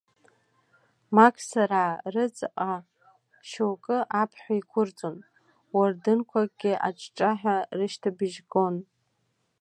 [1.15, 2.73] Мақсараа рыҵаҟа
[3.49, 5.17] шьоукы аԥҳә еиқәырҵон,
[5.75, 8.75] уардынқәакгьы аҿҿаҳәа рышьҭыбжь гон.